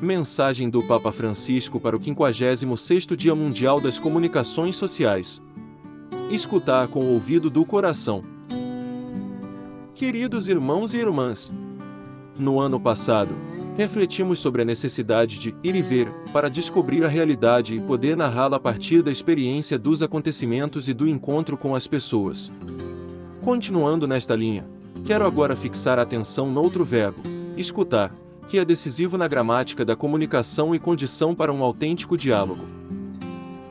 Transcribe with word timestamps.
Mensagem 0.00 0.70
do 0.70 0.80
Papa 0.80 1.10
Francisco 1.10 1.80
para 1.80 1.96
o 1.96 1.98
56º 1.98 3.16
Dia 3.16 3.34
Mundial 3.34 3.80
das 3.80 3.98
Comunicações 3.98 4.76
Sociais. 4.76 5.42
Escutar 6.30 6.86
com 6.86 7.00
o 7.00 7.14
ouvido 7.14 7.50
do 7.50 7.64
coração. 7.64 8.22
Queridos 9.96 10.48
irmãos 10.48 10.94
e 10.94 10.98
irmãs, 10.98 11.50
no 12.38 12.60
ano 12.60 12.78
passado, 12.78 13.34
refletimos 13.76 14.38
sobre 14.38 14.62
a 14.62 14.64
necessidade 14.64 15.40
de 15.40 15.52
ir 15.64 15.74
e 15.74 15.82
ver 15.82 16.08
para 16.32 16.48
descobrir 16.48 17.04
a 17.04 17.08
realidade 17.08 17.74
e 17.74 17.80
poder 17.80 18.16
narrá-la 18.16 18.56
a 18.56 18.60
partir 18.60 19.02
da 19.02 19.10
experiência 19.10 19.76
dos 19.76 20.00
acontecimentos 20.00 20.88
e 20.88 20.94
do 20.94 21.08
encontro 21.08 21.58
com 21.58 21.74
as 21.74 21.88
pessoas. 21.88 22.52
Continuando 23.42 24.06
nesta 24.06 24.36
linha, 24.36 24.64
quero 25.04 25.26
agora 25.26 25.56
fixar 25.56 25.98
a 25.98 26.02
atenção 26.02 26.48
noutro 26.48 26.84
verbo, 26.84 27.20
escutar 27.56 28.14
que 28.48 28.58
é 28.58 28.64
decisivo 28.64 29.18
na 29.18 29.28
gramática 29.28 29.84
da 29.84 29.94
comunicação 29.94 30.74
e 30.74 30.78
condição 30.78 31.34
para 31.34 31.52
um 31.52 31.62
autêntico 31.62 32.16
diálogo. 32.16 32.66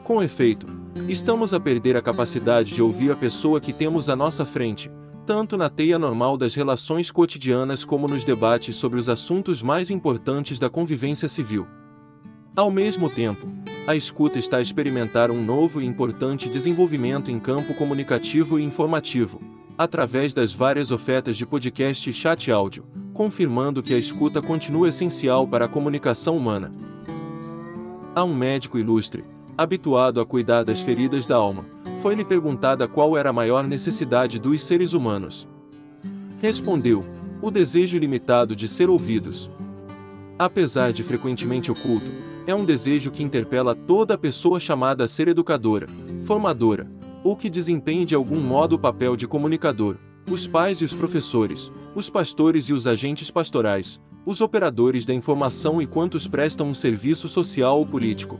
Com 0.03 0.21
efeito, 0.21 0.67
estamos 1.09 1.51
a 1.51 1.59
perder 1.59 1.97
a 1.97 2.01
capacidade 2.01 2.75
de 2.75 2.81
ouvir 2.81 3.11
a 3.11 3.15
pessoa 3.15 3.59
que 3.59 3.73
temos 3.73 4.07
à 4.07 4.15
nossa 4.15 4.45
frente, 4.45 4.91
tanto 5.25 5.57
na 5.57 5.67
teia 5.67 5.97
normal 5.97 6.37
das 6.37 6.53
relações 6.53 7.09
cotidianas 7.09 7.83
como 7.83 8.07
nos 8.07 8.23
debates 8.23 8.75
sobre 8.75 8.99
os 8.99 9.09
assuntos 9.09 9.63
mais 9.63 9.89
importantes 9.89 10.59
da 10.59 10.69
convivência 10.69 11.27
civil. 11.27 11.67
Ao 12.55 12.69
mesmo 12.69 13.09
tempo, 13.09 13.47
a 13.87 13.95
escuta 13.95 14.37
está 14.37 14.57
a 14.57 14.61
experimentar 14.61 15.31
um 15.31 15.43
novo 15.43 15.81
e 15.81 15.85
importante 15.85 16.49
desenvolvimento 16.49 17.31
em 17.31 17.39
campo 17.39 17.73
comunicativo 17.73 18.59
e 18.59 18.63
informativo, 18.63 19.41
através 19.75 20.33
das 20.35 20.53
várias 20.53 20.91
ofertas 20.91 21.35
de 21.35 21.45
podcast 21.45 22.09
e 22.09 22.13
chat 22.13 22.51
áudio, 22.51 22.85
confirmando 23.17 23.81
que 23.81 23.95
a 23.95 23.97
escuta 23.97 24.43
continua 24.43 24.89
essencial 24.89 25.47
para 25.47 25.65
a 25.65 25.67
comunicação 25.67 26.37
humana. 26.37 26.71
Há 28.15 28.23
um 28.23 28.35
médico 28.35 28.77
ilustre, 28.77 29.25
habituado 29.57 30.21
a 30.21 30.25
cuidar 30.25 30.63
das 30.63 30.81
feridas 30.81 31.25
da 31.25 31.35
alma, 31.35 31.65
foi-lhe 32.03 32.23
perguntada 32.23 32.87
qual 32.87 33.17
era 33.17 33.31
a 33.31 33.33
maior 33.33 33.63
necessidade 33.63 34.37
dos 34.37 34.61
seres 34.61 34.93
humanos. 34.93 35.47
Respondeu: 36.39 37.03
o 37.41 37.49
desejo 37.49 37.97
ilimitado 37.97 38.55
de 38.55 38.67
ser 38.67 38.87
ouvidos. 38.87 39.49
Apesar 40.37 40.93
de 40.93 41.01
frequentemente 41.01 41.71
oculto, 41.71 42.11
é 42.45 42.53
um 42.53 42.63
desejo 42.63 43.09
que 43.09 43.23
interpela 43.23 43.73
toda 43.73 44.15
pessoa 44.15 44.59
chamada 44.59 45.05
a 45.05 45.07
ser 45.07 45.27
educadora, 45.27 45.87
formadora, 46.21 46.87
ou 47.23 47.35
que 47.35 47.49
desempenhe 47.49 48.05
de 48.05 48.13
algum 48.13 48.39
modo 48.39 48.75
o 48.75 48.79
papel 48.79 49.15
de 49.15 49.27
comunicador, 49.27 49.97
os 50.29 50.45
pais 50.45 50.81
e 50.81 50.85
os 50.85 50.93
professores, 50.93 51.71
os 51.95 52.09
pastores 52.09 52.65
e 52.65 52.73
os 52.73 52.85
agentes 52.85 53.31
pastorais, 53.31 53.99
os 54.25 54.41
operadores 54.41 55.05
da 55.05 55.13
informação 55.13 55.81
e 55.81 55.87
quantos 55.87 56.27
prestam 56.27 56.67
um 56.67 56.73
serviço 56.73 57.29
social 57.29 57.79
ou 57.79 57.85
político. 57.85 58.37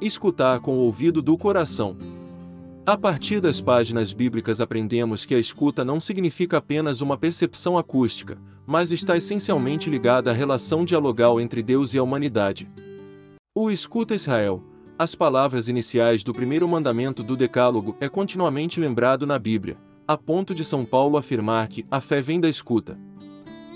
Escutar 0.00 0.60
com 0.60 0.76
o 0.76 0.80
ouvido 0.80 1.20
do 1.20 1.36
coração. 1.36 1.96
A 2.86 2.96
partir 2.96 3.40
das 3.40 3.60
páginas 3.60 4.12
bíblicas 4.12 4.60
aprendemos 4.60 5.24
que 5.24 5.34
a 5.34 5.38
escuta 5.38 5.84
não 5.84 6.00
significa 6.00 6.56
apenas 6.56 7.02
uma 7.02 7.18
percepção 7.18 7.76
acústica, 7.76 8.38
mas 8.66 8.92
está 8.92 9.16
essencialmente 9.16 9.90
ligada 9.90 10.30
à 10.30 10.34
relação 10.34 10.86
dialogal 10.86 11.38
entre 11.38 11.62
Deus 11.62 11.92
e 11.92 11.98
a 11.98 12.02
humanidade. 12.02 12.68
O 13.54 13.70
escuta 13.70 14.14
Israel, 14.14 14.62
as 14.98 15.14
palavras 15.14 15.68
iniciais 15.68 16.22
do 16.22 16.32
primeiro 16.32 16.68
mandamento 16.68 17.22
do 17.22 17.36
Decálogo 17.36 17.96
é 18.00 18.08
continuamente 18.08 18.78
lembrado 18.78 19.26
na 19.26 19.38
Bíblia, 19.38 19.76
a 20.06 20.16
ponto 20.16 20.54
de 20.54 20.64
São 20.64 20.84
Paulo 20.84 21.16
afirmar 21.16 21.66
que 21.66 21.84
a 21.90 22.00
fé 22.00 22.22
vem 22.22 22.40
da 22.40 22.48
escuta. 22.48 22.96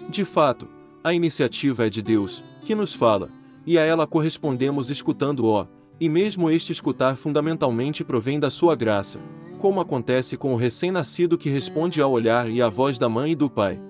De 0.09 0.25
fato, 0.25 0.69
a 1.03 1.13
iniciativa 1.13 1.87
é 1.87 1.91
de 1.91 2.01
Deus, 2.03 2.45
que 2.63 2.75
nos 2.75 2.95
fala, 2.95 3.31
e 3.67 3.77
a 3.77 3.83
ela 3.83 4.07
correspondemos 4.07 4.91
escutando-o, 4.91 5.67
e 6.01 6.09
mesmo 6.09 6.49
este 6.51 6.71
escutar 6.71 7.17
fundamentalmente 7.17 8.05
provém 8.05 8.39
da 8.39 8.49
sua 8.49 8.77
graça, 8.77 9.19
como 9.59 9.81
acontece 9.81 10.37
com 10.37 10.55
o 10.55 10.57
recém-nascido 10.57 11.37
que 11.37 11.51
responde 11.51 12.01
ao 12.01 12.13
olhar 12.13 12.49
e 12.49 12.63
à 12.63 12.69
voz 12.69 12.97
da 12.97 13.09
mãe 13.09 13.33
e 13.33 13.37
do 13.37 13.51
pai. 13.51 13.81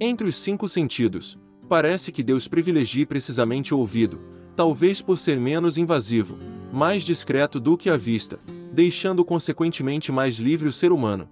Entre 0.00 0.26
os 0.26 0.36
cinco 0.36 0.66
sentidos, 0.66 1.38
parece 1.68 2.10
que 2.10 2.22
Deus 2.22 2.48
privilegie 2.48 3.04
precisamente 3.04 3.74
o 3.74 3.78
ouvido, 3.78 4.18
talvez 4.58 5.00
por 5.00 5.16
ser 5.16 5.38
menos 5.38 5.78
invasivo, 5.78 6.36
mais 6.72 7.04
discreto 7.04 7.60
do 7.60 7.76
que 7.76 7.88
a 7.88 7.96
vista, 7.96 8.40
deixando 8.72 9.24
consequentemente 9.24 10.10
mais 10.10 10.40
livre 10.40 10.68
o 10.68 10.72
ser 10.72 10.90
humano. 10.90 11.28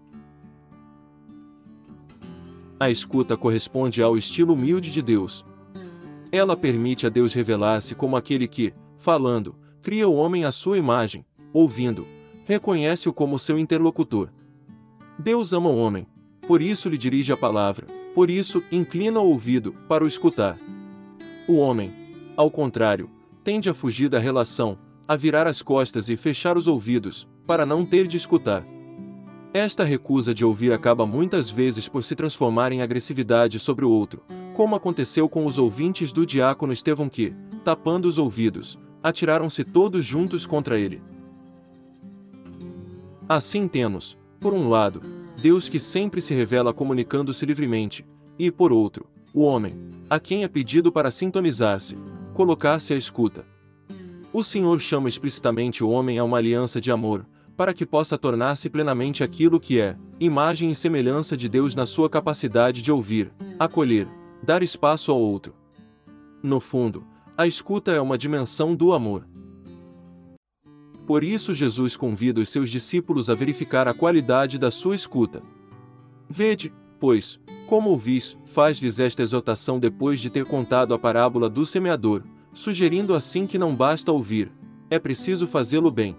A 2.78 2.88
escuta 2.88 3.36
corresponde 3.36 4.00
ao 4.00 4.16
estilo 4.16 4.54
humilde 4.54 4.92
de 4.92 5.02
Deus. 5.02 5.44
Ela 6.30 6.56
permite 6.56 7.04
a 7.04 7.08
Deus 7.08 7.34
revelar-se 7.34 7.96
como 7.96 8.16
aquele 8.16 8.46
que, 8.46 8.72
falando, 8.96 9.56
cria 9.82 10.06
o 10.06 10.14
homem 10.14 10.44
à 10.44 10.52
sua 10.52 10.78
imagem, 10.78 11.26
ouvindo, 11.52 12.06
reconhece-o 12.44 13.12
como 13.12 13.40
seu 13.40 13.58
interlocutor. 13.58 14.28
Deus 15.18 15.52
ama 15.52 15.68
o 15.68 15.76
homem, 15.76 16.06
por 16.46 16.62
isso 16.62 16.88
lhe 16.88 16.96
dirige 16.96 17.32
a 17.32 17.36
palavra, 17.36 17.88
por 18.14 18.30
isso 18.30 18.62
inclina 18.70 19.18
o 19.18 19.30
ouvido 19.30 19.74
para 19.88 20.04
o 20.04 20.06
escutar. 20.06 20.56
O 21.48 21.56
homem, 21.56 21.92
ao 22.36 22.48
contrário, 22.48 23.15
tende 23.46 23.70
a 23.70 23.74
fugir 23.74 24.08
da 24.08 24.18
relação, 24.18 24.76
a 25.06 25.14
virar 25.14 25.46
as 25.46 25.62
costas 25.62 26.08
e 26.08 26.16
fechar 26.16 26.58
os 26.58 26.66
ouvidos, 26.66 27.28
para 27.46 27.64
não 27.64 27.86
ter 27.86 28.08
de 28.08 28.16
escutar. 28.16 28.66
Esta 29.54 29.84
recusa 29.84 30.34
de 30.34 30.44
ouvir 30.44 30.72
acaba 30.72 31.06
muitas 31.06 31.48
vezes 31.48 31.88
por 31.88 32.02
se 32.02 32.16
transformar 32.16 32.72
em 32.72 32.82
agressividade 32.82 33.60
sobre 33.60 33.84
o 33.84 33.90
outro, 33.90 34.24
como 34.52 34.74
aconteceu 34.74 35.28
com 35.28 35.46
os 35.46 35.58
ouvintes 35.58 36.10
do 36.10 36.26
diácono 36.26 36.72
Estevão 36.72 37.08
que, 37.08 37.36
tapando 37.64 38.08
os 38.08 38.18
ouvidos, 38.18 38.76
atiraram-se 39.00 39.62
todos 39.62 40.04
juntos 40.04 40.44
contra 40.44 40.76
ele. 40.76 41.00
Assim 43.28 43.68
temos, 43.68 44.18
por 44.40 44.52
um 44.52 44.68
lado, 44.68 45.00
Deus 45.40 45.68
que 45.68 45.78
sempre 45.78 46.20
se 46.20 46.34
revela 46.34 46.74
comunicando-se 46.74 47.46
livremente, 47.46 48.04
e 48.36 48.50
por 48.50 48.72
outro, 48.72 49.06
o 49.32 49.42
homem, 49.42 49.76
a 50.10 50.18
quem 50.18 50.42
é 50.42 50.48
pedido 50.48 50.90
para 50.90 51.12
sintonizar-se, 51.12 51.96
colocar-se 52.36 52.92
à 52.92 52.96
escuta. 52.96 53.46
O 54.30 54.44
Senhor 54.44 54.78
chama 54.78 55.08
explicitamente 55.08 55.82
o 55.82 55.88
homem 55.88 56.18
a 56.18 56.24
uma 56.24 56.36
aliança 56.36 56.78
de 56.78 56.92
amor, 56.92 57.26
para 57.56 57.72
que 57.72 57.86
possa 57.86 58.18
tornar-se 58.18 58.68
plenamente 58.68 59.24
aquilo 59.24 59.58
que 59.58 59.80
é, 59.80 59.96
imagem 60.20 60.70
e 60.70 60.74
semelhança 60.74 61.34
de 61.34 61.48
Deus 61.48 61.74
na 61.74 61.86
sua 61.86 62.10
capacidade 62.10 62.82
de 62.82 62.92
ouvir, 62.92 63.32
acolher, 63.58 64.06
dar 64.42 64.62
espaço 64.62 65.10
ao 65.10 65.18
outro. 65.18 65.54
No 66.42 66.60
fundo, 66.60 67.06
a 67.38 67.46
escuta 67.46 67.90
é 67.90 68.00
uma 68.02 68.18
dimensão 68.18 68.74
do 68.74 68.92
amor. 68.92 69.26
Por 71.06 71.24
isso, 71.24 71.54
Jesus 71.54 71.96
convida 71.96 72.38
os 72.38 72.50
seus 72.50 72.68
discípulos 72.68 73.30
a 73.30 73.34
verificar 73.34 73.88
a 73.88 73.94
qualidade 73.94 74.58
da 74.58 74.70
sua 74.70 74.94
escuta. 74.94 75.42
Vede, 76.28 76.70
pois, 76.98 77.40
como 77.66 77.90
ouvis, 77.90 78.36
faz-lhes 78.44 79.00
esta 79.00 79.22
exortação 79.22 79.78
depois 79.78 80.20
de 80.20 80.30
ter 80.30 80.44
contado 80.44 80.94
a 80.94 80.98
parábola 80.98 81.48
do 81.48 81.66
semeador, 81.66 82.22
sugerindo 82.52 83.14
assim 83.14 83.46
que 83.46 83.58
não 83.58 83.74
basta 83.74 84.12
ouvir, 84.12 84.52
é 84.88 84.98
preciso 84.98 85.46
fazê-lo 85.46 85.90
bem. 85.90 86.16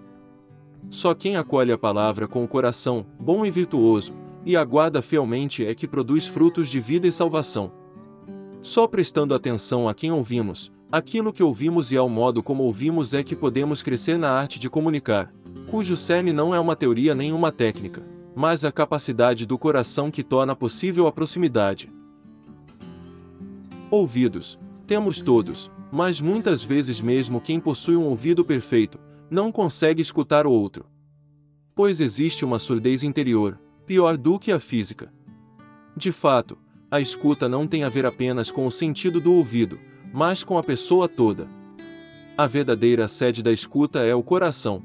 Só 0.90 1.14
quem 1.14 1.36
acolhe 1.36 1.72
a 1.72 1.78
palavra 1.78 2.28
com 2.28 2.44
o 2.44 2.48
coração, 2.48 3.06
bom 3.18 3.44
e 3.44 3.50
virtuoso, 3.50 4.12
e 4.44 4.56
aguarda 4.56 5.02
fielmente 5.02 5.64
é 5.64 5.74
que 5.74 5.88
produz 5.88 6.26
frutos 6.26 6.68
de 6.68 6.80
vida 6.80 7.06
e 7.06 7.12
salvação. 7.12 7.72
Só 8.60 8.86
prestando 8.86 9.34
atenção 9.34 9.88
a 9.88 9.94
quem 9.94 10.12
ouvimos, 10.12 10.70
aquilo 10.92 11.32
que 11.32 11.42
ouvimos 11.42 11.92
e 11.92 11.96
ao 11.96 12.08
modo 12.08 12.42
como 12.42 12.62
ouvimos 12.62 13.14
é 13.14 13.22
que 13.22 13.36
podemos 13.36 13.82
crescer 13.82 14.18
na 14.18 14.30
arte 14.30 14.58
de 14.58 14.70
comunicar, 14.70 15.32
cujo 15.70 15.96
cerne 15.96 16.32
não 16.32 16.54
é 16.54 16.60
uma 16.60 16.76
teoria 16.76 17.14
nem 17.14 17.32
uma 17.32 17.50
técnica 17.50 18.07
mas 18.38 18.64
a 18.64 18.70
capacidade 18.70 19.44
do 19.44 19.58
coração 19.58 20.12
que 20.12 20.22
torna 20.22 20.54
possível 20.54 21.08
a 21.08 21.12
proximidade. 21.12 21.90
Ouvidos, 23.90 24.56
temos 24.86 25.20
todos, 25.20 25.68
mas 25.90 26.20
muitas 26.20 26.62
vezes 26.62 27.00
mesmo 27.00 27.40
quem 27.40 27.58
possui 27.58 27.96
um 27.96 28.04
ouvido 28.04 28.44
perfeito, 28.44 28.96
não 29.28 29.50
consegue 29.50 30.00
escutar 30.00 30.46
o 30.46 30.52
outro. 30.52 30.86
Pois 31.74 32.00
existe 32.00 32.44
uma 32.44 32.60
surdez 32.60 33.02
interior, 33.02 33.60
pior 33.84 34.16
do 34.16 34.38
que 34.38 34.52
a 34.52 34.60
física. 34.60 35.12
De 35.96 36.12
fato, 36.12 36.56
a 36.88 37.00
escuta 37.00 37.48
não 37.48 37.66
tem 37.66 37.82
a 37.82 37.88
ver 37.88 38.06
apenas 38.06 38.52
com 38.52 38.68
o 38.68 38.70
sentido 38.70 39.20
do 39.20 39.32
ouvido, 39.32 39.80
mas 40.14 40.44
com 40.44 40.56
a 40.56 40.62
pessoa 40.62 41.08
toda. 41.08 41.48
A 42.36 42.46
verdadeira 42.46 43.08
sede 43.08 43.42
da 43.42 43.50
escuta 43.50 43.98
é 44.04 44.14
o 44.14 44.22
coração. 44.22 44.80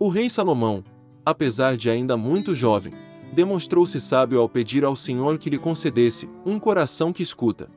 O 0.00 0.08
rei 0.08 0.28
Salomão, 0.28 0.82
apesar 1.26 1.76
de 1.76 1.90
ainda 1.90 2.16
muito 2.16 2.54
jovem, 2.54 2.94
demonstrou-se 3.32 4.00
sábio 4.00 4.40
ao 4.40 4.48
pedir 4.48 4.84
ao 4.84 4.94
Senhor 4.94 5.36
que 5.36 5.50
lhe 5.50 5.58
concedesse 5.58 6.30
um 6.46 6.56
coração 6.56 7.12
que 7.12 7.22
escuta. 7.22 7.68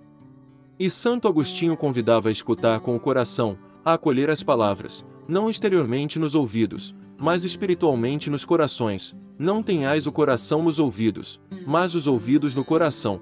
E 0.79 0.89
Santo 0.89 1.27
Agostinho 1.27 1.75
convidava 1.75 2.29
a 2.29 2.31
escutar 2.31 2.79
com 2.79 2.95
o 2.95 2.99
coração, 2.99 3.57
a 3.83 3.93
acolher 3.93 4.29
as 4.29 4.43
palavras, 4.43 5.03
não 5.27 5.49
exteriormente 5.49 6.19
nos 6.19 6.35
ouvidos, 6.35 6.93
mas 7.19 7.43
espiritualmente 7.43 8.29
nos 8.29 8.45
corações, 8.45 9.15
Não 9.41 9.63
tenhais 9.63 10.05
o 10.05 10.11
coração 10.11 10.61
nos 10.61 10.79
ouvidos, 10.79 11.39
mas 11.65 11.95
os 11.95 12.07
ouvidos 12.07 12.53
no 12.53 12.65
coração. 12.65 13.21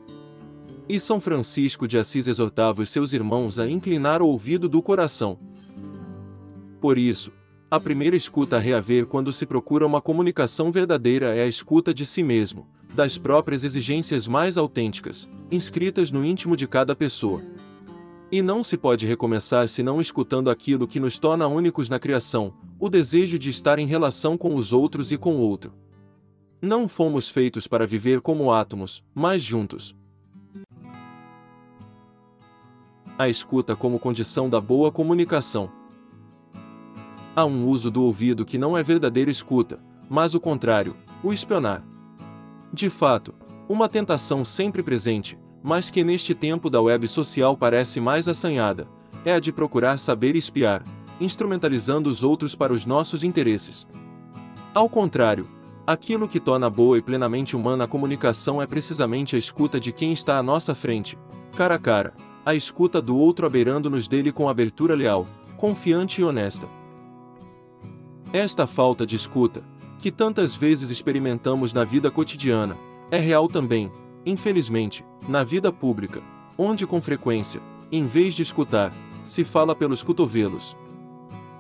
E 0.90 1.00
São 1.00 1.22
Francisco 1.22 1.88
de 1.88 1.96
Assis 1.96 2.28
exortava 2.28 2.82
os 2.82 2.90
seus 2.90 3.14
irmãos 3.14 3.60
a 3.60 3.70
inclinar 3.70 4.20
o 4.20 4.28
ouvido 4.28 4.68
do 4.68 4.82
coração. 4.82 5.38
Por 6.82 6.98
isso, 6.98 7.32
a 7.70 7.80
primeira 7.80 8.16
escuta 8.16 8.56
a 8.56 8.60
reaver 8.60 9.06
quando 9.06 9.34
se 9.34 9.46
procura 9.46 9.86
uma 9.86 10.02
comunicação 10.02 10.72
verdadeira 10.72 11.36
é 11.36 11.44
a 11.44 11.48
escuta 11.48 11.94
de 11.94 12.06
si 12.06 12.24
mesmo, 12.24 12.66
das 12.94 13.18
próprias 13.18 13.66
exigências 13.66 14.26
mais 14.26 14.58
autênticas, 14.58 15.28
inscritas 15.52 16.10
no 16.10 16.24
íntimo 16.24 16.56
de 16.56 16.66
cada 16.66 16.96
pessoa. 16.96 17.42
E 18.32 18.42
não 18.42 18.64
se 18.64 18.78
pode 18.78 19.06
recomeçar 19.06 19.68
senão 19.68 20.00
escutando 20.00 20.50
aquilo 20.50 20.88
que 20.88 21.00
nos 21.00 21.20
torna 21.20 21.46
únicos 21.48 21.90
na 21.90 22.00
criação, 22.00 22.54
o 22.80 22.90
desejo 22.90 23.38
de 23.38 23.50
estar 23.50 23.80
em 23.80 23.86
relação 23.86 24.38
com 24.38 24.56
os 24.56 24.72
outros 24.72 25.12
e 25.12 25.18
com 25.18 25.36
o 25.36 25.40
outro. 25.40 25.74
Não 26.62 26.88
fomos 26.88 27.28
feitos 27.28 27.68
para 27.68 27.86
viver 27.86 28.22
como 28.22 28.52
átomos, 28.52 29.04
mas 29.14 29.44
juntos. 29.44 29.94
A 33.18 33.28
escuta 33.28 33.76
como 33.76 34.00
condição 34.00 34.50
da 34.50 34.62
boa 34.62 34.90
comunicação. 34.90 35.70
Há 37.38 37.46
um 37.46 37.68
uso 37.68 37.92
do 37.92 38.02
ouvido 38.02 38.44
que 38.44 38.58
não 38.58 38.76
é 38.76 38.82
verdadeira 38.82 39.30
escuta, 39.30 39.80
mas 40.10 40.34
o 40.34 40.40
contrário, 40.40 40.98
o 41.22 41.32
espionar. 41.32 41.84
De 42.74 42.90
fato, 42.90 43.32
uma 43.70 43.88
tentação 43.88 44.44
sempre 44.44 44.82
presente, 44.82 45.38
mas 45.62 45.92
que 45.92 46.04
neste 46.04 46.34
tempo 46.34 46.68
da 46.68 46.82
web 46.82 47.08
social 47.08 47.56
parece 47.56 48.02
mais 48.02 48.28
assanhada, 48.28 48.88
é 49.24 49.34
a 49.34 49.40
de 49.40 49.54
procurar 49.54 50.00
saber 50.00 50.36
espiar, 50.36 50.84
instrumentalizando 51.22 52.10
os 52.10 52.24
outros 52.24 52.56
para 52.56 52.74
os 52.74 52.88
nossos 52.88 53.24
interesses. 53.24 53.86
Ao 54.74 54.90
contrário, 54.90 55.48
aquilo 55.86 56.28
que 56.28 56.40
torna 56.40 56.72
boa 56.72 56.98
e 56.98 57.04
plenamente 57.04 57.56
humana 57.56 57.84
a 57.84 57.88
comunicação 57.88 58.60
é 58.60 58.66
precisamente 58.66 59.36
a 59.36 59.40
escuta 59.40 59.80
de 59.80 59.92
quem 59.92 60.12
está 60.12 60.40
à 60.40 60.42
nossa 60.42 60.74
frente, 60.74 61.16
cara 61.56 61.76
a 61.76 61.80
cara, 61.80 62.16
a 62.44 62.56
escuta 62.56 63.00
do 63.00 63.16
outro 63.16 63.46
abeirando-nos 63.46 64.08
dele 64.08 64.32
com 64.32 64.50
abertura 64.50 64.96
leal, 64.96 65.28
confiante 65.56 66.22
e 66.22 66.24
honesta. 66.24 66.68
Esta 68.34 68.68
falta 68.68 69.06
de 69.06 69.16
escuta, 69.16 69.64
que 69.98 70.12
tantas 70.12 70.56
vezes 70.56 70.90
experimentamos 70.90 71.74
na 71.74 71.86
vida 71.86 72.12
cotidiana, 72.12 72.78
é 73.10 73.18
real 73.18 73.48
também, 73.48 73.90
infelizmente, 74.26 75.04
na 75.28 75.44
vida 75.44 75.72
pública, 75.72 76.22
onde 76.58 76.86
com 76.86 77.02
frequência, 77.02 77.62
em 77.90 78.06
vez 78.06 78.36
de 78.36 78.44
escutar, 78.44 78.94
se 79.24 79.46
fala 79.46 79.74
pelos 79.74 80.04
cotovelos. 80.04 80.76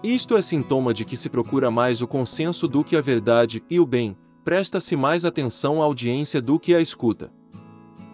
Isto 0.03 0.35
é 0.35 0.41
sintoma 0.41 0.93
de 0.93 1.05
que 1.05 1.15
se 1.15 1.29
procura 1.29 1.71
mais 1.71 2.01
o 2.01 2.07
consenso 2.07 2.67
do 2.67 2.83
que 2.83 2.97
a 2.97 3.01
verdade 3.01 3.63
e 3.69 3.79
o 3.79 3.85
bem, 3.85 4.17
presta-se 4.43 4.95
mais 4.95 5.23
atenção 5.23 5.81
à 5.81 5.85
audiência 5.85 6.41
do 6.41 6.59
que 6.59 6.75
à 6.75 6.81
escuta. 6.81 7.31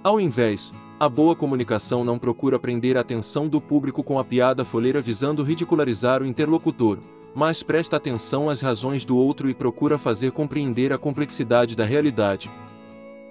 Ao 0.03 0.19
invés, 0.21 0.71
a 1.00 1.09
boa 1.09 1.35
comunicação 1.35 2.03
não 2.03 2.19
procura 2.19 2.59
prender 2.59 2.97
a 2.97 3.01
atenção 3.01 3.47
do 3.47 3.59
público 3.59 4.03
com 4.03 4.19
a 4.19 4.23
piada 4.23 4.63
foleira 4.63 5.01
visando 5.01 5.44
ridicularizar 5.44 6.21
o 6.21 6.25
interlocutor, 6.25 7.00
mas 7.35 7.63
presta 7.63 7.97
atenção 7.97 8.50
às 8.50 8.62
razões 8.62 9.03
do 9.03 9.18
outro 9.18 9.50
e 9.50 9.53
procura 9.53 9.97
fazer 9.97 10.31
compreender 10.31 10.94
a 10.94 10.97
complexidade 10.97 11.75
da 11.75 11.83
realidade. 11.83 12.50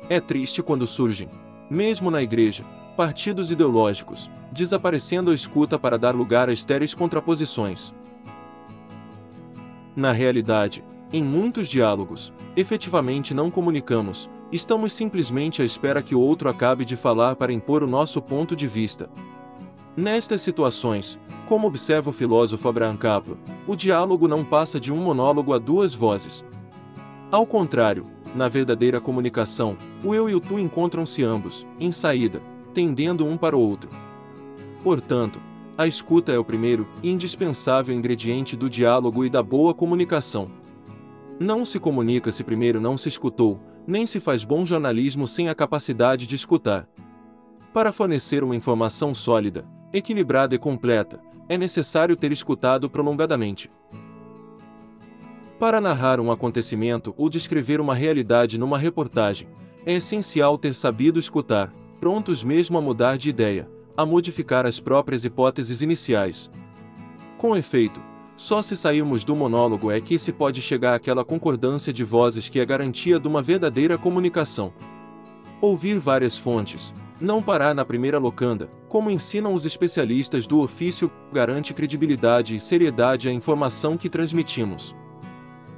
É 0.08 0.20
triste 0.20 0.62
quando 0.62 0.86
surgem, 0.86 1.28
mesmo 1.70 2.10
na 2.10 2.22
igreja, 2.22 2.64
partidos 2.96 3.50
ideológicos, 3.50 4.30
desaparecendo 4.50 5.30
a 5.30 5.34
escuta 5.34 5.78
para 5.78 5.98
dar 5.98 6.14
lugar 6.14 6.48
a 6.48 6.52
estéreis 6.52 6.94
contraposições. 6.94 7.94
Na 9.94 10.12
realidade, 10.12 10.84
em 11.12 11.22
muitos 11.22 11.68
diálogos, 11.68 12.32
efetivamente 12.56 13.34
não 13.34 13.50
comunicamos, 13.50 14.28
estamos 14.50 14.92
simplesmente 14.92 15.62
à 15.62 15.64
espera 15.64 16.02
que 16.02 16.14
o 16.14 16.20
outro 16.20 16.48
acabe 16.48 16.84
de 16.84 16.96
falar 16.96 17.36
para 17.36 17.52
impor 17.52 17.82
o 17.82 17.86
nosso 17.86 18.20
ponto 18.20 18.56
de 18.56 18.66
vista. 18.66 19.08
Nestas 19.94 20.40
situações, 20.40 21.18
como 21.52 21.66
observa 21.66 22.08
o 22.08 22.14
filósofo 22.14 22.66
Abraham 22.66 22.96
Capro, 22.96 23.36
o 23.66 23.76
diálogo 23.76 24.26
não 24.26 24.42
passa 24.42 24.80
de 24.80 24.90
um 24.90 24.96
monólogo 24.96 25.52
a 25.52 25.58
duas 25.58 25.92
vozes. 25.92 26.42
Ao 27.30 27.44
contrário, 27.44 28.06
na 28.34 28.48
verdadeira 28.48 28.98
comunicação, 29.02 29.76
o 30.02 30.14
eu 30.14 30.30
e 30.30 30.34
o 30.34 30.40
tu 30.40 30.58
encontram-se 30.58 31.22
ambos, 31.22 31.66
em 31.78 31.92
saída, 31.92 32.40
tendendo 32.72 33.26
um 33.26 33.36
para 33.36 33.54
o 33.54 33.60
outro. 33.60 33.90
Portanto, 34.82 35.38
a 35.76 35.86
escuta 35.86 36.32
é 36.32 36.38
o 36.38 36.44
primeiro 36.44 36.88
e 37.02 37.10
indispensável 37.10 37.94
ingrediente 37.94 38.56
do 38.56 38.70
diálogo 38.70 39.22
e 39.22 39.28
da 39.28 39.42
boa 39.42 39.74
comunicação. 39.74 40.50
Não 41.38 41.66
se 41.66 41.78
comunica 41.78 42.32
se 42.32 42.42
primeiro 42.42 42.80
não 42.80 42.96
se 42.96 43.10
escutou, 43.10 43.60
nem 43.86 44.06
se 44.06 44.20
faz 44.20 44.42
bom 44.42 44.64
jornalismo 44.64 45.28
sem 45.28 45.50
a 45.50 45.54
capacidade 45.54 46.26
de 46.26 46.34
escutar. 46.34 46.88
Para 47.74 47.92
fornecer 47.92 48.42
uma 48.42 48.56
informação 48.56 49.14
sólida, 49.14 49.66
equilibrada 49.92 50.54
e 50.54 50.58
completa, 50.58 51.20
é 51.48 51.58
necessário 51.58 52.16
ter 52.16 52.32
escutado 52.32 52.88
prolongadamente. 52.88 53.70
Para 55.58 55.80
narrar 55.80 56.18
um 56.18 56.32
acontecimento 56.32 57.14
ou 57.16 57.28
descrever 57.28 57.80
uma 57.80 57.94
realidade 57.94 58.58
numa 58.58 58.78
reportagem, 58.78 59.48
é 59.86 59.94
essencial 59.94 60.58
ter 60.58 60.74
sabido 60.74 61.20
escutar, 61.20 61.72
prontos 62.00 62.42
mesmo 62.42 62.78
a 62.78 62.80
mudar 62.80 63.16
de 63.16 63.28
ideia, 63.28 63.70
a 63.96 64.04
modificar 64.04 64.66
as 64.66 64.80
próprias 64.80 65.24
hipóteses 65.24 65.80
iniciais. 65.82 66.50
Com 67.38 67.56
efeito, 67.56 68.00
só 68.34 68.62
se 68.62 68.76
sairmos 68.76 69.24
do 69.24 69.36
monólogo 69.36 69.90
é 69.90 70.00
que 70.00 70.18
se 70.18 70.32
pode 70.32 70.60
chegar 70.62 70.94
àquela 70.94 71.24
concordância 71.24 71.92
de 71.92 72.02
vozes 72.02 72.48
que 72.48 72.58
é 72.58 72.64
garantia 72.64 73.20
de 73.20 73.28
uma 73.28 73.42
verdadeira 73.42 73.98
comunicação. 73.98 74.72
Ouvir 75.60 75.98
várias 75.98 76.36
fontes, 76.36 76.92
não 77.22 77.40
parar 77.40 77.74
na 77.74 77.84
primeira 77.84 78.18
locanda, 78.18 78.68
como 78.88 79.10
ensinam 79.10 79.54
os 79.54 79.64
especialistas 79.64 80.46
do 80.46 80.60
ofício, 80.60 81.10
garante 81.32 81.72
credibilidade 81.72 82.56
e 82.56 82.60
seriedade 82.60 83.28
à 83.28 83.32
informação 83.32 83.96
que 83.96 84.08
transmitimos. 84.08 84.94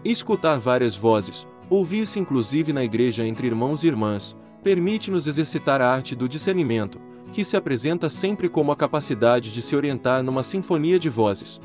Escutar 0.03 0.59
várias 0.59 0.97
vozes, 0.97 1.47
ouvir-se 1.69 2.19
inclusive 2.19 2.73
na 2.73 2.83
igreja 2.83 3.27
entre 3.27 3.47
irmãos 3.47 3.85
e 3.85 3.87
irmãs, 3.87 4.35
permite-nos 4.63 5.27
exercitar 5.27 5.83
a 5.83 5.93
arte 5.93 6.15
do 6.15 6.27
discernimento, 6.27 6.99
que 7.31 7.45
se 7.45 7.57
apresenta 7.57 8.09
sempre 8.09 8.49
como 8.49 8.73
a 8.73 8.77
capacidade 8.77 9.53
de 9.53 9.61
se 9.61 9.77
orientar 9.77 10.23
numa 10.23 10.43
sinfonia 10.43 10.99
de 10.99 11.11
vozes. 11.11 11.61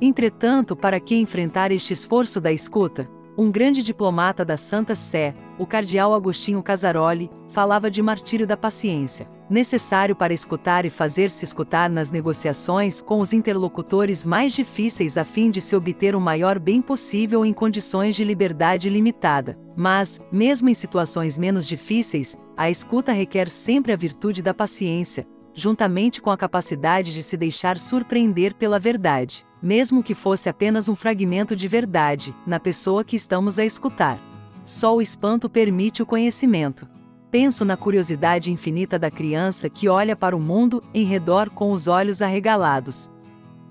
Entretanto, 0.00 0.76
para 0.76 1.00
que 1.00 1.16
enfrentar 1.16 1.72
este 1.72 1.92
esforço 1.92 2.40
da 2.40 2.52
escuta, 2.52 3.10
um 3.38 3.50
grande 3.50 3.82
diplomata 3.82 4.44
da 4.44 4.56
Santa 4.56 4.94
Sé, 4.94 5.34
o 5.58 5.66
cardeal 5.66 6.14
Agostinho 6.14 6.62
Casaroli, 6.62 7.30
falava 7.48 7.90
de 7.90 8.00
martírio 8.00 8.46
da 8.46 8.56
paciência, 8.56 9.28
necessário 9.48 10.16
para 10.16 10.32
escutar 10.32 10.84
e 10.86 10.90
fazer-se 10.90 11.44
escutar 11.44 11.90
nas 11.90 12.10
negociações 12.10 13.02
com 13.02 13.20
os 13.20 13.32
interlocutores 13.32 14.24
mais 14.24 14.54
difíceis 14.54 15.18
a 15.18 15.24
fim 15.24 15.50
de 15.50 15.60
se 15.60 15.76
obter 15.76 16.16
o 16.16 16.20
maior 16.20 16.58
bem 16.58 16.80
possível 16.80 17.44
em 17.44 17.52
condições 17.52 18.16
de 18.16 18.24
liberdade 18.24 18.88
limitada. 18.88 19.58
Mas, 19.76 20.18
mesmo 20.32 20.68
em 20.70 20.74
situações 20.74 21.36
menos 21.36 21.68
difíceis, 21.68 22.36
a 22.56 22.70
escuta 22.70 23.12
requer 23.12 23.50
sempre 23.50 23.92
a 23.92 23.96
virtude 23.96 24.42
da 24.42 24.54
paciência, 24.54 25.26
juntamente 25.56 26.22
com 26.22 26.30
a 26.30 26.36
capacidade 26.36 27.12
de 27.12 27.22
se 27.22 27.36
deixar 27.36 27.76
surpreender 27.76 28.54
pela 28.54 28.78
verdade 28.78 29.44
mesmo 29.66 30.00
que 30.00 30.14
fosse 30.14 30.48
apenas 30.48 30.88
um 30.88 30.94
fragmento 30.94 31.56
de 31.56 31.66
verdade, 31.66 32.34
na 32.46 32.60
pessoa 32.60 33.02
que 33.02 33.16
estamos 33.16 33.58
a 33.58 33.64
escutar. 33.64 34.20
Só 34.64 34.94
o 34.94 35.02
espanto 35.02 35.48
permite 35.48 36.02
o 36.02 36.06
conhecimento. 36.06 36.86
Penso 37.30 37.64
na 37.64 37.76
curiosidade 37.76 38.52
infinita 38.52 38.98
da 38.98 39.10
criança 39.10 39.68
que 39.68 39.88
olha 39.88 40.14
para 40.14 40.36
o 40.36 40.40
mundo 40.40 40.82
em 40.94 41.04
redor 41.04 41.50
com 41.50 41.72
os 41.72 41.88
olhos 41.88 42.22
arregalados. 42.22 43.10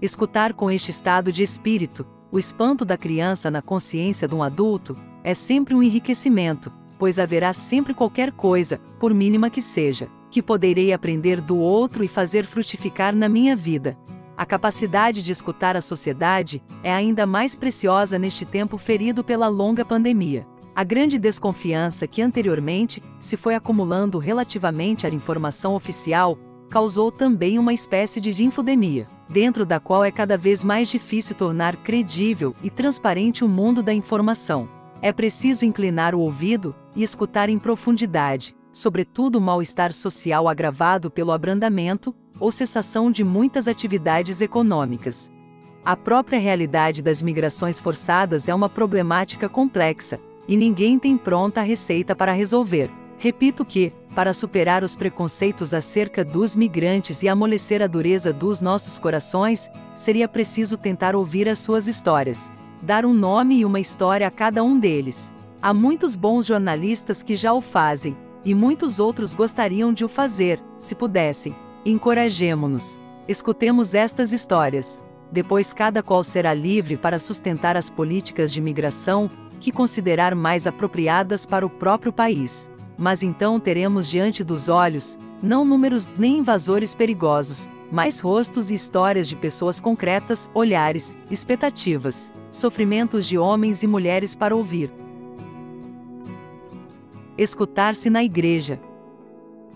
Escutar 0.02 0.54
com 0.54 0.70
este 0.70 0.92
estado 0.92 1.32
de 1.32 1.44
espírito, 1.44 2.06
o 2.32 2.38
espanto 2.38 2.84
da 2.84 2.98
criança 2.98 3.50
na 3.50 3.62
consciência 3.62 4.28
de 4.28 4.36
um 4.36 4.44
adulto, 4.44 4.98
é 5.24 5.34
sempre 5.34 5.74
um 5.74 5.82
enriquecimento, 5.82 6.72
pois 7.00 7.18
haverá 7.18 7.54
sempre 7.54 7.94
qualquer 7.94 8.32
coisa, 8.34 8.80
por 9.00 9.14
mínima 9.14 9.50
que 9.50 9.62
seja, 9.62 10.10
que 10.36 10.42
poderei 10.42 10.92
aprender 10.92 11.40
do 11.40 11.56
outro 11.56 12.04
e 12.04 12.10
fazer 12.10 12.46
frutificar 12.46 13.16
na 13.16 13.30
minha 13.30 13.56
vida. 13.56 13.98
A 14.36 14.46
capacidade 14.46 15.24
de 15.24 15.32
escutar 15.32 15.78
a 15.78 15.82
sociedade 15.82 16.62
é 16.84 16.94
ainda 16.94 17.26
mais 17.26 17.56
preciosa 17.56 18.20
neste 18.20 18.44
tempo 18.44 18.78
ferido 18.78 19.24
pela 19.24 19.48
longa 19.48 19.86
pandemia. 19.86 20.46
A 20.76 20.84
grande 20.84 21.18
desconfiança 21.18 22.06
que 22.06 22.22
anteriormente 22.22 23.02
se 23.18 23.38
foi 23.38 23.56
acumulando 23.56 24.20
relativamente 24.20 25.08
à 25.08 25.10
informação 25.10 25.74
oficial 25.74 26.38
causou 26.70 27.14
também 27.14 27.58
uma 27.58 27.74
espécie 27.74 28.20
de 28.20 28.44
infodemia, 28.44 29.08
dentro 29.30 29.66
da 29.66 29.80
qual 29.80 30.04
é 30.04 30.12
cada 30.12 30.38
vez 30.38 30.66
mais 30.66 30.90
difícil 30.90 31.34
tornar 31.34 31.78
credível 31.78 32.54
e 32.62 32.70
transparente 32.70 33.46
o 33.46 33.48
mundo 33.48 33.82
da 33.82 33.94
informação. 33.94 34.68
É 35.02 35.14
preciso 35.14 35.64
inclinar 35.64 36.14
o 36.14 36.20
ouvido 36.20 36.76
e 36.94 37.04
escutar 37.04 37.48
em 37.48 37.58
profundidade, 37.58 38.54
sobretudo 38.76 39.38
o 39.38 39.42
mal-estar 39.42 39.94
social 39.94 40.50
agravado 40.50 41.10
pelo 41.10 41.32
abrandamento, 41.32 42.14
ou 42.38 42.52
cessação 42.52 43.10
de 43.10 43.24
muitas 43.24 43.70
atividades 43.70 44.42
econômicas. 44.42 45.32
A 45.86 45.96
própria 45.96 46.38
realidade 46.38 47.02
das 47.02 47.22
migrações 47.22 47.80
forçadas 47.80 48.50
é 48.50 48.54
uma 48.54 48.68
problemática 48.68 49.48
complexa, 49.48 50.20
e 50.46 50.58
ninguém 50.58 51.00
tem 51.00 51.18
pronta 51.18 51.62
a 51.62 51.64
receita 51.64 52.14
para 52.14 52.34
resolver. 52.34 52.92
Repito 53.18 53.64
que, 53.64 53.94
para 54.14 54.34
superar 54.34 54.84
os 54.84 54.94
preconceitos 54.94 55.74
acerca 55.74 56.26
dos 56.26 56.54
migrantes 56.54 57.24
e 57.24 57.30
amolecer 57.30 57.82
a 57.82 57.88
dureza 57.88 58.34
dos 58.34 58.60
nossos 58.60 59.00
corações, 59.00 59.72
seria 59.96 60.28
preciso 60.28 60.78
tentar 60.78 61.16
ouvir 61.16 61.48
as 61.48 61.60
suas 61.60 61.88
histórias. 61.88 62.52
Dar 62.82 63.06
um 63.06 63.14
nome 63.14 63.60
e 63.60 63.66
uma 63.66 63.80
história 63.80 64.28
a 64.28 64.32
cada 64.32 64.62
um 64.62 64.78
deles. 64.78 65.34
Há 65.62 65.74
muitos 65.74 66.18
bons 66.18 66.46
jornalistas 66.46 67.24
que 67.24 67.38
já 67.38 67.54
o 67.54 67.62
fazem, 67.62 68.18
e 68.46 68.54
muitos 68.54 69.00
outros 69.00 69.34
gostariam 69.34 69.92
de 69.92 70.06
o 70.06 70.08
fazer, 70.08 70.62
se 70.78 70.94
pudessem. 70.94 71.56
Encorajemo-nos. 71.84 73.00
Escutemos 73.28 73.96
estas 73.96 74.32
histórias. 74.32 75.04
Depois, 75.32 75.74
cada 75.74 76.04
qual 76.04 76.24
será 76.24 76.54
livre 76.54 76.96
para 76.96 77.18
sustentar 77.18 77.76
as 77.76 77.90
políticas 77.90 78.54
de 78.54 78.62
migração 78.62 79.30
que 79.60 79.72
considerar 79.72 80.36
mais 80.36 80.68
apropriadas 80.68 81.46
para 81.46 81.66
o 81.66 81.70
próprio 81.70 82.14
país. 82.14 82.70
Mas 82.98 83.24
então 83.24 83.60
teremos 83.60 84.08
diante 84.08 84.44
dos 84.44 84.70
olhos, 84.70 85.18
não 85.42 85.66
números 85.66 86.08
nem 86.18 86.38
invasores 86.38 86.94
perigosos, 86.94 87.68
mas 87.92 88.20
rostos 88.20 88.70
e 88.70 88.76
histórias 88.76 89.28
de 89.28 89.36
pessoas 89.36 89.80
concretas, 89.80 90.50
olhares, 90.54 91.16
expectativas, 91.30 92.32
sofrimentos 92.50 93.26
de 93.26 93.38
homens 93.38 93.84
e 93.84 93.88
mulheres 93.88 94.36
para 94.36 94.56
ouvir. 94.56 94.92
Escutar-se 97.38 98.10
na 98.10 98.24
igreja. 98.24 98.80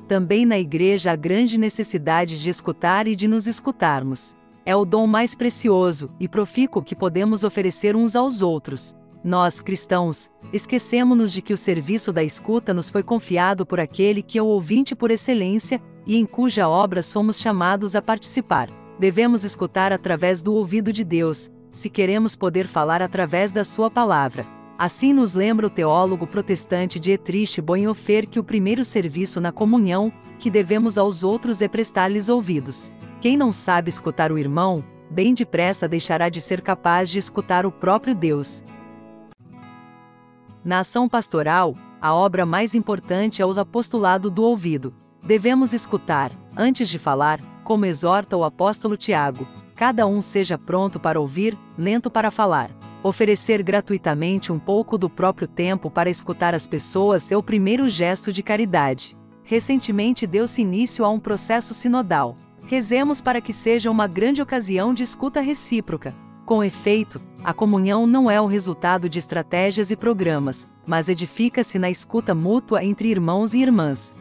Também 0.07 0.45
na 0.45 0.57
igreja 0.57 1.11
há 1.11 1.15
grande 1.15 1.57
necessidade 1.57 2.41
de 2.41 2.49
escutar 2.49 3.07
e 3.07 3.15
de 3.15 3.27
nos 3.27 3.47
escutarmos 3.47 4.35
é 4.69 4.75
o 4.75 4.85
dom 4.85 5.07
mais 5.07 5.33
precioso 5.33 6.11
e 6.19 6.27
profícuo 6.27 6.83
que 6.83 6.95
podemos 6.95 7.43
oferecer 7.43 7.95
uns 7.95 8.15
aos 8.15 8.43
outros. 8.43 8.95
Nós, 9.23 9.61
cristãos, 9.61 10.29
esquecemos-nos 10.53 11.33
de 11.33 11.41
que 11.41 11.53
o 11.53 11.57
serviço 11.57 12.13
da 12.13 12.23
escuta 12.23 12.71
nos 12.71 12.87
foi 12.87 13.01
confiado 13.01 13.65
por 13.65 13.79
aquele 13.79 14.21
que 14.21 14.37
é 14.37 14.41
o 14.43 14.45
ouvinte 14.45 14.95
por 14.95 15.09
excelência 15.09 15.81
e 16.05 16.15
em 16.15 16.25
cuja 16.25 16.69
obra 16.69 17.01
somos 17.01 17.39
chamados 17.39 17.95
a 17.95 18.01
participar. 18.01 18.69
Devemos 18.99 19.43
escutar 19.43 19.91
através 19.91 20.43
do 20.43 20.53
ouvido 20.53 20.93
de 20.93 21.03
Deus, 21.03 21.49
se 21.71 21.89
queremos 21.89 22.35
poder 22.35 22.67
falar 22.67 23.01
através 23.01 23.51
da 23.51 23.63
Sua 23.63 23.89
palavra. 23.89 24.58
Assim 24.79 25.11
nos 25.11 25.33
lembra 25.33 25.67
o 25.67 25.69
teólogo 25.69 26.25
protestante 26.25 27.01
Dietrich 27.01 27.59
Bonhoeffer 27.59 28.25
que 28.25 28.39
o 28.39 28.43
primeiro 28.45 28.85
serviço 28.85 29.41
na 29.41 29.51
comunhão 29.51 30.09
que 30.39 30.49
devemos 30.49 30.97
aos 30.97 31.21
outros 31.21 31.61
é 31.61 31.67
prestar-lhes 31.67 32.29
ouvidos. 32.29 32.89
Quem 33.19 33.35
não 33.35 33.51
sabe 33.51 33.89
escutar 33.89 34.31
o 34.31 34.37
irmão, 34.37 34.81
bem 35.11 35.33
depressa 35.33 35.85
deixará 35.85 36.29
de 36.29 36.39
ser 36.39 36.61
capaz 36.61 37.09
de 37.09 37.19
escutar 37.19 37.65
o 37.65 37.71
próprio 37.73 38.15
Deus. 38.15 38.63
Na 40.63 40.79
ação 40.79 41.09
pastoral, 41.09 41.75
a 41.99 42.13
obra 42.13 42.45
mais 42.45 42.73
importante 42.73 43.41
é 43.41 43.45
o 43.45 43.59
apostolado 43.59 44.31
do 44.31 44.45
ouvido. 44.45 44.95
Devemos 45.21 45.73
escutar, 45.73 46.31
antes 46.55 46.87
de 46.87 46.97
falar, 46.97 47.41
como 47.65 47.85
exorta 47.85 48.37
o 48.37 48.45
apóstolo 48.45 48.95
Tiago: 48.95 49.45
cada 49.75 50.07
um 50.07 50.21
seja 50.21 50.57
pronto 50.57 51.01
para 51.01 51.19
ouvir, 51.19 51.59
lento 51.77 52.09
para 52.09 52.31
falar. 52.31 52.78
Oferecer 53.01 53.63
gratuitamente 53.63 54.51
um 54.51 54.59
pouco 54.59 54.97
do 54.97 55.09
próprio 55.09 55.47
tempo 55.47 55.89
para 55.89 56.09
escutar 56.09 56.53
as 56.53 56.67
pessoas 56.67 57.31
é 57.31 57.37
o 57.37 57.43
primeiro 57.43 57.87
gesto 57.87 58.33
de 58.33 58.43
caridade. 58.43 59.15
Recentemente 59.41 60.27
deu-se 60.27 60.61
início 60.61 61.05
a 61.05 61.09
um 61.09 61.19
processo 61.19 61.73
sinodal. 61.73 62.35
Rezemos 62.65 63.21
para 63.21 63.39
que 63.39 63.53
seja 63.53 63.89
uma 63.89 64.05
grande 64.05 64.41
ocasião 64.41 64.93
de 64.93 65.01
escuta 65.01 65.39
recíproca. 65.39 66.13
Com 66.45 66.61
efeito, 66.61 67.21
a 67.41 67.53
comunhão 67.53 68.05
não 68.05 68.29
é 68.29 68.41
o 68.41 68.47
resultado 68.47 69.07
de 69.07 69.17
estratégias 69.17 69.91
e 69.91 69.95
programas, 69.95 70.67
mas 70.85 71.07
edifica-se 71.07 71.79
na 71.79 71.89
escuta 71.89 72.35
mútua 72.35 72.83
entre 72.83 73.07
irmãos 73.07 73.53
e 73.53 73.61
irmãs. 73.61 74.13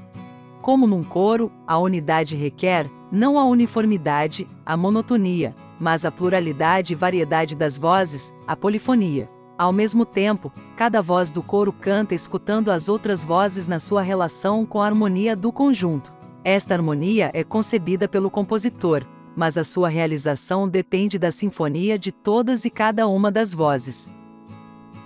Como 0.62 0.86
num 0.86 1.02
coro, 1.02 1.50
a 1.66 1.76
unidade 1.78 2.36
requer, 2.36 2.88
não 3.10 3.40
a 3.40 3.44
uniformidade, 3.44 4.46
a 4.64 4.76
monotonia, 4.76 5.54
mas 5.78 6.04
a 6.04 6.10
pluralidade 6.10 6.92
e 6.92 6.96
variedade 6.96 7.54
das 7.54 7.78
vozes, 7.78 8.32
a 8.46 8.56
polifonia. 8.56 9.30
Ao 9.56 9.72
mesmo 9.72 10.04
tempo, 10.04 10.52
cada 10.76 11.02
voz 11.02 11.30
do 11.30 11.42
coro 11.42 11.72
canta 11.72 12.14
escutando 12.14 12.70
as 12.70 12.88
outras 12.88 13.24
vozes 13.24 13.66
na 13.66 13.78
sua 13.78 14.02
relação 14.02 14.64
com 14.64 14.80
a 14.80 14.86
harmonia 14.86 15.34
do 15.34 15.52
conjunto. 15.52 16.12
Esta 16.44 16.74
harmonia 16.74 17.30
é 17.34 17.42
concebida 17.42 18.08
pelo 18.08 18.30
compositor, 18.30 19.04
mas 19.36 19.58
a 19.58 19.64
sua 19.64 19.88
realização 19.88 20.68
depende 20.68 21.18
da 21.18 21.30
sinfonia 21.30 21.98
de 21.98 22.12
todas 22.12 22.64
e 22.64 22.70
cada 22.70 23.06
uma 23.08 23.30
das 23.30 23.52
vozes. 23.52 24.12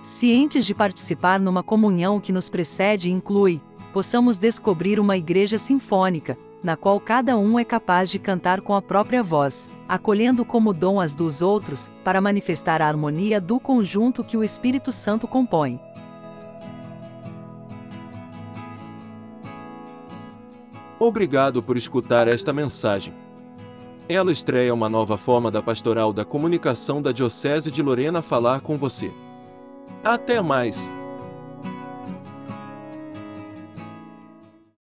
Cientes 0.01 0.65
de 0.65 0.75
participar 0.75 1.39
numa 1.39 1.63
comunhão 1.63 2.19
que 2.19 2.31
nos 2.31 2.49
precede 2.49 3.09
e 3.09 3.11
inclui, 3.11 3.61
possamos 3.91 4.37
descobrir 4.37 4.99
uma 4.99 5.17
igreja 5.17 5.57
sinfônica, 5.57 6.37
na 6.63 6.77
qual 6.77 6.99
cada 6.99 7.37
um 7.37 7.59
é 7.59 7.65
capaz 7.65 8.09
de 8.09 8.17
cantar 8.17 8.61
com 8.61 8.73
a 8.73 8.81
própria 8.81 9.21
voz, 9.21 9.69
acolhendo 9.87 10.45
como 10.45 10.73
dom 10.73 10.99
as 10.99 11.13
dos 11.13 11.41
outros, 11.41 11.91
para 12.03 12.21
manifestar 12.21 12.81
a 12.81 12.87
harmonia 12.87 13.41
do 13.41 13.59
conjunto 13.59 14.23
que 14.23 14.37
o 14.37 14.43
Espírito 14.43 14.91
Santo 14.91 15.27
compõe. 15.27 15.79
Obrigado 20.97 21.61
por 21.61 21.75
escutar 21.75 22.29
esta 22.29 22.53
mensagem. 22.53 23.13
Ela 24.07 24.31
estreia 24.31 24.73
uma 24.73 24.87
nova 24.87 25.17
forma 25.17 25.51
da 25.51 25.61
Pastoral 25.61 26.13
da 26.13 26.23
Comunicação 26.23 27.01
da 27.01 27.11
Diocese 27.11 27.69
de 27.69 27.81
Lorena 27.81 28.21
falar 28.21 28.61
com 28.61 28.77
você. 28.77 29.11
Até 30.03 30.41
mais! 30.41 30.89